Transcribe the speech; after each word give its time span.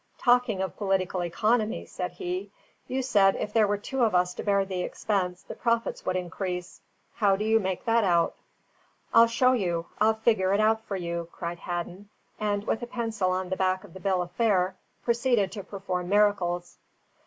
"Talking 0.17 0.63
of 0.63 0.77
political 0.77 1.21
economy," 1.23 1.85
said 1.85 2.13
he, 2.13 2.49
"you 2.87 3.03
said 3.03 3.35
if 3.35 3.53
there 3.53 3.67
were 3.67 3.77
two 3.77 4.01
of 4.03 4.15
us 4.15 4.33
to 4.33 4.41
bear 4.43 4.65
the 4.65 4.81
expense, 4.81 5.43
the 5.43 5.53
profits 5.53 6.03
would 6.07 6.15
increase. 6.15 6.81
How 7.17 7.35
do 7.35 7.45
you 7.45 7.59
make 7.59 7.87
out 7.87 8.33
that?" 8.35 8.41
"I'll 9.13 9.27
show 9.27 9.51
you! 9.53 9.85
I'll 9.99 10.15
figure 10.15 10.53
it 10.55 10.59
out 10.59 10.81
for 10.81 10.95
you!" 10.95 11.29
cried 11.31 11.59
Hadden, 11.59 12.09
and 12.39 12.65
with 12.65 12.81
a 12.81 12.87
pencil 12.87 13.29
on 13.29 13.49
the 13.49 13.55
back 13.55 13.83
of 13.83 13.93
the 13.93 13.99
bill 13.99 14.23
of 14.23 14.31
fare 14.31 14.75
proceeded 15.03 15.51
to 15.51 15.63
perform 15.63 16.09
miracles. 16.09 16.79